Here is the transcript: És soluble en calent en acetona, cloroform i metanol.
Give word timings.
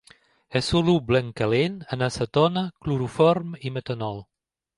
És 0.59 0.69
soluble 0.71 1.21
en 1.23 1.29
calent 1.41 1.75
en 1.97 2.05
acetona, 2.07 2.65
cloroform 2.87 3.53
i 3.71 3.75
metanol. 3.79 4.21